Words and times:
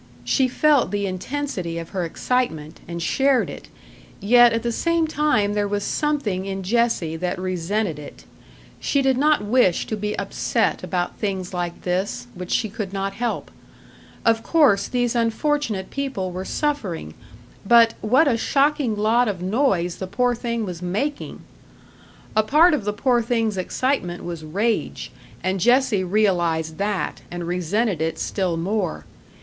She 0.23 0.47
felt 0.47 0.89
the 0.89 1.05
intensity 1.05 1.77
of 1.77 1.89
her 1.89 2.03
excitement, 2.05 2.79
and 2.87 3.03
shared 3.03 3.51
it; 3.51 3.67
yet 4.19 4.51
at 4.51 4.63
the 4.63 4.71
same 4.71 5.05
time 5.05 5.53
there 5.53 5.67
was 5.67 5.83
something 5.83 6.45
in 6.47 6.63
Jessie 6.63 7.15
that 7.17 7.37
resented 7.37 7.99
it. 7.99 8.25
She 8.79 9.03
did 9.03 9.15
not 9.15 9.45
wish 9.45 9.85
to 9.85 9.95
be 9.95 10.17
upset 10.17 10.83
about 10.83 11.19
things 11.19 11.53
like 11.53 11.83
this, 11.83 12.25
which 12.33 12.49
she 12.49 12.67
could 12.67 12.93
not 12.93 13.13
help. 13.13 13.51
Of 14.25 14.41
course 14.41 14.87
these 14.87 15.13
unfortunate 15.13 15.91
people 15.91 16.31
were 16.31 16.45
suffering; 16.45 17.13
but 17.63 17.93
what 18.01 18.27
a 18.27 18.37
shocking 18.37 18.95
lot 18.95 19.27
of 19.27 19.43
noise 19.43 19.97
the 19.97 20.07
poor 20.07 20.33
thing 20.33 20.65
was 20.65 20.81
making! 20.81 21.41
A 22.35 22.41
part 22.41 22.73
of 22.73 22.85
the 22.85 22.93
poor 22.93 23.21
thing's 23.21 23.55
excitement 23.55 24.23
was 24.23 24.43
rage, 24.43 25.11
and 25.43 25.59
Jessie 25.59 26.03
realised 26.03 26.79
that, 26.79 27.21
and 27.29 27.45
resented 27.45 28.01
it 28.01 28.17
still 28.17 28.57
more. 28.57 29.05